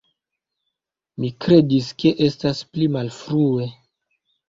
Mi 1.19 1.29
kredis, 1.45 1.91
ke 2.01 2.17
estas 2.31 2.65
pli 2.73 2.91
malfrue. 2.99 3.73